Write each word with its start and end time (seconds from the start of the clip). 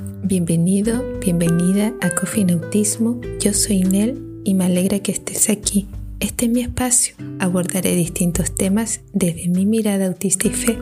Bienvenido, 0.00 1.02
bienvenida 1.20 1.92
a 2.00 2.10
Coffee 2.10 2.50
Autismo. 2.50 3.20
Yo 3.38 3.52
soy 3.52 3.80
Nel 3.80 4.40
y 4.42 4.54
me 4.54 4.64
alegra 4.64 5.00
que 5.00 5.12
estés 5.12 5.50
aquí. 5.50 5.86
Este 6.18 6.46
es 6.46 6.50
mi 6.50 6.62
espacio. 6.62 7.14
Abordaré 7.38 7.94
distintos 7.94 8.54
temas 8.54 9.00
desde 9.12 9.48
mi 9.48 9.66
mirada 9.66 10.06
autista 10.06 10.48
y 10.48 10.50
fe. 10.50 10.78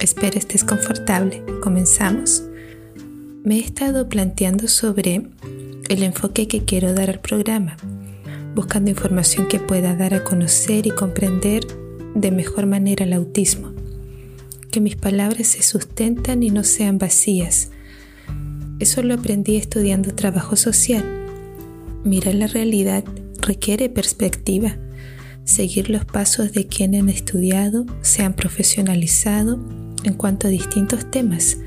Espero 0.00 0.38
estés 0.38 0.64
confortable. 0.64 1.42
Comenzamos. 1.62 2.44
Me 3.44 3.56
he 3.56 3.60
estado 3.60 4.08
planteando 4.08 4.68
sobre 4.68 5.26
el 5.90 6.02
enfoque 6.02 6.48
que 6.48 6.64
quiero 6.64 6.94
dar 6.94 7.10
al 7.10 7.20
programa, 7.20 7.76
buscando 8.54 8.90
información 8.90 9.48
que 9.48 9.60
pueda 9.60 9.94
dar 9.94 10.14
a 10.14 10.24
conocer 10.24 10.86
y 10.86 10.90
comprender 10.90 11.66
de 12.14 12.30
mejor 12.30 12.64
manera 12.64 13.04
el 13.04 13.12
autismo. 13.12 13.74
Que 14.70 14.80
mis 14.80 14.96
palabras 14.96 15.48
se 15.48 15.62
sustentan 15.62 16.42
y 16.42 16.50
no 16.50 16.64
sean 16.64 16.96
vacías 16.96 17.70
eso 18.78 19.02
lo 19.02 19.14
aprendí 19.14 19.56
estudiando 19.56 20.14
trabajo 20.14 20.56
social. 20.56 21.04
Mirar 22.04 22.34
la 22.34 22.46
realidad 22.46 23.04
requiere 23.40 23.88
perspectiva. 23.88 24.76
Seguir 25.44 25.90
los 25.90 26.04
pasos 26.04 26.52
de 26.52 26.66
quienes 26.66 27.02
han 27.02 27.08
estudiado, 27.08 27.86
se 28.02 28.22
han 28.22 28.34
profesionalizado 28.34 29.58
en 30.04 30.14
cuanto 30.14 30.48
a 30.48 30.50
distintos 30.50 31.10
temas, 31.10 31.58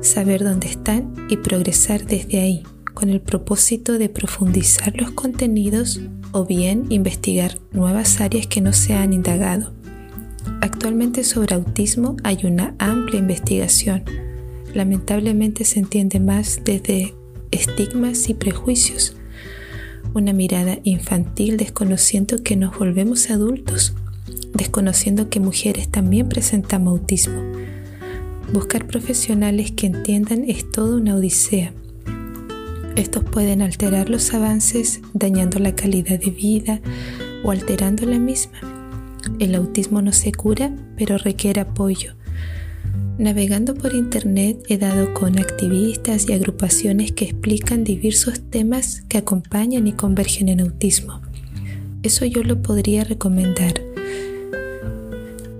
saber 0.00 0.44
dónde 0.44 0.68
están 0.68 1.14
y 1.28 1.36
progresar 1.38 2.06
desde 2.06 2.40
ahí, 2.40 2.62
con 2.94 3.08
el 3.08 3.20
propósito 3.20 3.98
de 3.98 4.08
profundizar 4.08 4.94
los 4.96 5.10
contenidos 5.12 6.00
o 6.32 6.46
bien 6.46 6.86
investigar 6.90 7.58
nuevas 7.72 8.20
áreas 8.20 8.46
que 8.46 8.60
no 8.60 8.72
se 8.72 8.94
han 8.94 9.12
indagado. 9.12 9.72
Actualmente 10.60 11.24
sobre 11.24 11.54
autismo 11.54 12.16
hay 12.22 12.38
una 12.44 12.74
amplia 12.78 13.18
investigación 13.18 14.04
lamentablemente 14.74 15.64
se 15.64 15.80
entiende 15.80 16.20
más 16.20 16.60
desde 16.64 17.14
estigmas 17.50 18.28
y 18.28 18.34
prejuicios, 18.34 19.16
una 20.14 20.32
mirada 20.32 20.78
infantil 20.84 21.56
desconociendo 21.56 22.42
que 22.42 22.56
nos 22.56 22.78
volvemos 22.78 23.30
adultos, 23.30 23.94
desconociendo 24.54 25.30
que 25.30 25.40
mujeres 25.40 25.88
también 25.88 26.28
presentamos 26.28 26.98
autismo. 26.98 27.42
Buscar 28.52 28.86
profesionales 28.86 29.72
que 29.72 29.86
entiendan 29.86 30.44
es 30.46 30.70
toda 30.70 30.96
una 30.96 31.16
odisea. 31.16 31.72
Estos 32.96 33.24
pueden 33.24 33.62
alterar 33.62 34.10
los 34.10 34.34
avances, 34.34 35.00
dañando 35.14 35.58
la 35.58 35.74
calidad 35.74 36.18
de 36.18 36.30
vida 36.30 36.80
o 37.42 37.50
alterando 37.50 38.04
la 38.04 38.18
misma. 38.18 38.60
El 39.38 39.54
autismo 39.54 40.02
no 40.02 40.12
se 40.12 40.32
cura, 40.32 40.74
pero 40.96 41.16
requiere 41.16 41.62
apoyo 41.62 42.14
Navegando 43.22 43.76
por 43.76 43.94
Internet 43.94 44.64
he 44.68 44.78
dado 44.78 45.14
con 45.14 45.38
activistas 45.38 46.28
y 46.28 46.32
agrupaciones 46.32 47.12
que 47.12 47.26
explican 47.26 47.84
diversos 47.84 48.40
temas 48.50 49.02
que 49.02 49.16
acompañan 49.16 49.86
y 49.86 49.92
convergen 49.92 50.48
en 50.48 50.60
autismo. 50.60 51.20
Eso 52.02 52.24
yo 52.24 52.42
lo 52.42 52.62
podría 52.62 53.04
recomendar. 53.04 53.80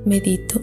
Medito. 0.05 0.61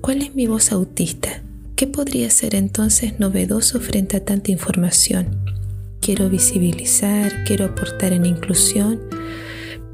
¿Cuál 0.00 0.22
es 0.22 0.34
mi 0.34 0.48
voz 0.48 0.72
autista? 0.72 1.44
¿Qué 1.76 1.86
podría 1.86 2.28
ser 2.28 2.56
entonces 2.56 3.20
novedoso 3.20 3.78
frente 3.78 4.16
a 4.16 4.24
tanta 4.24 4.50
información? 4.50 5.38
Quiero 6.00 6.28
visibilizar, 6.28 7.44
quiero 7.44 7.66
aportar 7.66 8.12
en 8.12 8.26
inclusión, 8.26 9.00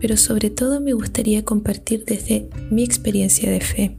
pero 0.01 0.17
sobre 0.17 0.49
todo 0.49 0.81
me 0.81 0.95
gustaría 0.95 1.45
compartir 1.45 2.07
desde 2.07 2.49
mi 2.71 2.85
experiencia 2.85 3.51
de 3.51 3.61
fe 3.61 3.99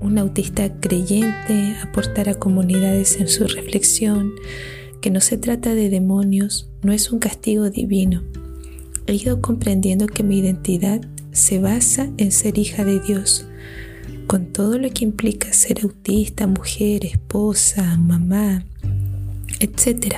un 0.00 0.18
autista 0.18 0.80
creyente 0.80 1.76
aportar 1.82 2.28
a 2.28 2.34
comunidades 2.34 3.20
en 3.20 3.28
su 3.28 3.46
reflexión, 3.46 4.32
que 5.00 5.10
no 5.10 5.20
se 5.20 5.38
trata 5.38 5.74
de 5.74 5.90
demonios, 5.90 6.68
no 6.82 6.92
es 6.92 7.10
un 7.10 7.18
castigo 7.18 7.70
divino. 7.70 8.22
He 9.06 9.14
ido 9.14 9.40
comprendiendo 9.40 10.06
que 10.06 10.22
mi 10.22 10.38
identidad 10.38 11.00
se 11.32 11.58
basa 11.58 12.10
en 12.16 12.32
ser 12.32 12.58
hija 12.58 12.84
de 12.84 13.00
Dios, 13.00 13.46
con 14.26 14.46
todo 14.46 14.78
lo 14.78 14.90
que 14.90 15.04
implica 15.04 15.52
ser 15.52 15.80
autista, 15.82 16.46
mujer, 16.46 17.04
esposa, 17.04 17.96
mamá, 17.96 18.64
etc., 19.58 20.16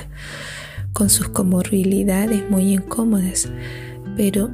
con 0.93 1.09
sus 1.09 1.29
comorbilidades 1.29 2.49
muy 2.49 2.73
incómodas. 2.73 3.49
Pero 4.15 4.51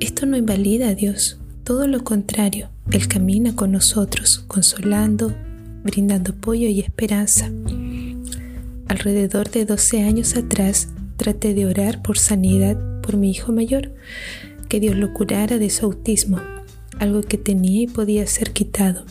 esto 0.00 0.26
no 0.26 0.36
invalida 0.36 0.88
a 0.88 0.94
Dios, 0.94 1.38
todo 1.64 1.86
lo 1.86 2.04
contrario, 2.04 2.68
Él 2.90 3.08
camina 3.08 3.56
con 3.56 3.72
nosotros, 3.72 4.44
consolando, 4.46 5.34
brindando 5.82 6.32
apoyo 6.32 6.68
y 6.68 6.80
esperanza. 6.80 7.50
Alrededor 8.86 9.50
de 9.50 9.64
12 9.64 10.02
años 10.02 10.36
atrás, 10.36 10.88
traté 11.16 11.54
de 11.54 11.64
orar 11.64 12.02
por 12.02 12.18
sanidad 12.18 12.78
por 13.00 13.16
mi 13.16 13.30
hijo 13.30 13.50
mayor, 13.50 13.92
que 14.68 14.78
Dios 14.78 14.94
lo 14.96 15.14
curara 15.14 15.56
de 15.56 15.70
su 15.70 15.86
autismo, 15.86 16.40
algo 16.98 17.22
que 17.22 17.38
tenía 17.38 17.82
y 17.82 17.86
podía 17.86 18.26
ser 18.26 18.52
quitado. 18.52 19.06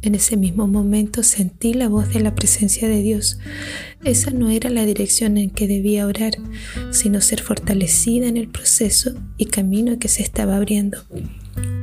En 0.00 0.14
ese 0.14 0.36
mismo 0.36 0.66
momento 0.66 1.22
sentí 1.22 1.74
la 1.74 1.88
voz 1.88 2.12
de 2.12 2.20
la 2.20 2.34
presencia 2.34 2.88
de 2.88 3.02
Dios. 3.02 3.38
Esa 4.02 4.30
no 4.32 4.50
era 4.50 4.68
la 4.68 4.84
dirección 4.84 5.36
en 5.36 5.50
que 5.50 5.68
debía 5.68 6.06
orar, 6.06 6.32
sino 6.90 7.20
ser 7.20 7.40
fortalecida 7.40 8.26
en 8.26 8.36
el 8.36 8.48
proceso 8.48 9.12
y 9.36 9.46
camino 9.46 9.98
que 10.00 10.08
se 10.08 10.22
estaba 10.22 10.56
abriendo. 10.56 10.98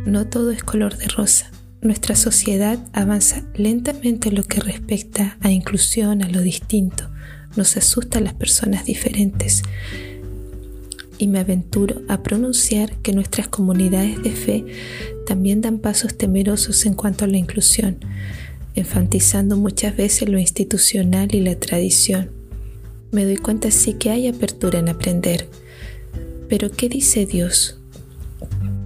No 0.09 0.25
todo 0.25 0.49
es 0.49 0.63
color 0.63 0.97
de 0.97 1.07
rosa. 1.07 1.51
Nuestra 1.81 2.15
sociedad 2.15 2.79
avanza 2.93 3.43
lentamente 3.53 4.29
en 4.29 4.35
lo 4.35 4.43
que 4.43 4.59
respecta 4.59 5.37
a 5.39 5.51
inclusión, 5.51 6.23
a 6.23 6.29
lo 6.29 6.41
distinto. 6.41 7.07
Nos 7.55 7.77
asusta 7.77 8.17
a 8.17 8.21
las 8.21 8.33
personas 8.33 8.85
diferentes. 8.85 9.61
Y 11.19 11.27
me 11.27 11.37
aventuro 11.37 12.01
a 12.07 12.23
pronunciar 12.23 12.95
que 13.03 13.13
nuestras 13.13 13.49
comunidades 13.49 14.23
de 14.23 14.31
fe 14.31 14.65
también 15.27 15.61
dan 15.61 15.77
pasos 15.77 16.17
temerosos 16.17 16.87
en 16.87 16.95
cuanto 16.95 17.25
a 17.25 17.27
la 17.27 17.37
inclusión, 17.37 17.99
enfatizando 18.73 19.57
muchas 19.57 19.95
veces 19.95 20.27
lo 20.27 20.39
institucional 20.39 21.35
y 21.35 21.41
la 21.41 21.55
tradición. 21.59 22.31
Me 23.11 23.25
doy 23.25 23.37
cuenta 23.37 23.69
sí 23.69 23.93
que 23.93 24.09
hay 24.09 24.27
apertura 24.27 24.79
en 24.79 24.89
aprender. 24.89 25.47
Pero 26.49 26.71
¿qué 26.71 26.89
dice 26.89 27.27
Dios? 27.27 27.78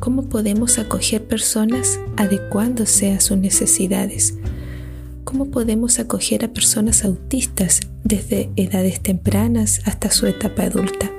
¿Cómo 0.03 0.27
podemos 0.27 0.79
acoger 0.79 1.23
personas 1.23 1.97
adecuándose 2.17 3.13
a 3.13 3.21
sus 3.21 3.37
necesidades? 3.37 4.33
¿Cómo 5.23 5.49
podemos 5.49 5.97
acoger 5.97 6.43
a 6.43 6.51
personas 6.51 7.05
autistas 7.05 7.79
desde 8.03 8.49
edades 8.57 8.99
tempranas 8.99 9.79
hasta 9.85 10.11
su 10.11 10.27
etapa 10.27 10.63
adulta? 10.63 11.09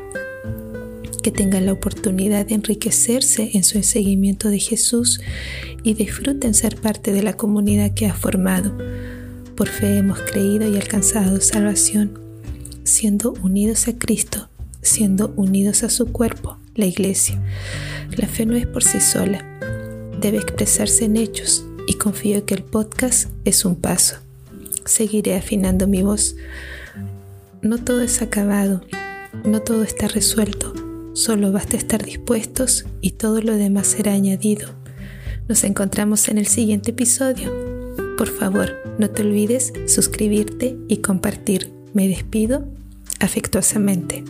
Que 1.23 1.31
tengan 1.31 1.65
la 1.65 1.73
oportunidad 1.73 2.45
de 2.45 2.57
enriquecerse 2.57 3.53
en 3.55 3.65
su 3.65 3.83
seguimiento 3.83 4.51
de 4.51 4.59
Jesús 4.59 5.19
y 5.83 5.95
disfruten 5.95 6.53
ser 6.53 6.77
parte 6.77 7.15
de 7.15 7.23
la 7.23 7.39
comunidad 7.39 7.95
que 7.95 8.05
ha 8.05 8.13
formado. 8.13 8.77
Por 9.57 9.69
fe 9.69 9.97
hemos 9.97 10.21
creído 10.21 10.71
y 10.71 10.77
alcanzado 10.77 11.41
salvación, 11.41 12.19
siendo 12.83 13.33
unidos 13.43 13.89
a 13.89 13.97
Cristo, 13.97 14.51
siendo 14.83 15.33
unidos 15.37 15.85
a 15.85 15.89
su 15.89 16.13
cuerpo, 16.13 16.59
la 16.75 16.87
iglesia 16.87 17.41
la 18.17 18.29
fe 18.29 18.47
no 18.47 18.57
es 18.57 18.67
por 18.67 18.85
sí 18.85 19.01
sola, 19.01 19.45
debe 20.21 20.39
expresarse 20.39 21.05
en 21.05 21.17
hechos 21.17 21.65
y 21.87 21.95
confío 21.95 22.45
que 22.47 22.55
el 22.55 22.63
podcast 22.63 23.31
es 23.45 23.65
un 23.65 23.77
paso. 23.77 24.17
Seguiré 24.85 25.37
afinando 25.37 25.87
mi 25.87 26.03
voz. 26.03 26.37
No 27.63 27.79
todo 27.79 28.03
es 28.03 28.23
acabado, 28.23 28.83
no 29.45 29.63
todo 29.63 29.83
está 29.83 30.07
resuelto, 30.07 30.73
solo 31.15 31.51
basta 31.51 31.77
estar 31.77 32.05
dispuestos 32.05 32.85
y 33.01 33.13
todo 33.13 33.41
lo 33.41 33.55
demás 33.55 33.89
será 33.89 34.13
añadido. 34.13 34.69
Nos 35.49 35.65
encontramos 35.65 36.29
en 36.29 36.39
el 36.39 36.47
siguiente 36.47 36.91
episodio. 36.91 37.53
Por 38.17 38.29
favor, 38.29 38.77
no 38.99 39.11
te 39.11 39.23
olvides 39.23 39.73
suscribirte 39.87 40.77
y 40.89 40.99
compartir. 40.99 41.73
Me 41.95 42.07
despido 42.07 42.67
afectuosamente. 43.19 44.25